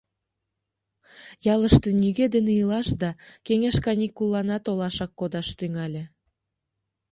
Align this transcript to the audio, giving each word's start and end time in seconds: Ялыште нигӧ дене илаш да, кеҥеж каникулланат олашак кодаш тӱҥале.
Ялыште 1.53 1.89
нигӧ 2.01 2.25
дене 2.35 2.53
илаш 2.61 2.87
да, 3.01 3.11
кеҥеж 3.45 3.77
каникулланат 3.85 4.63
олашак 4.71 5.11
кодаш 5.19 5.47
тӱҥале. 5.57 6.03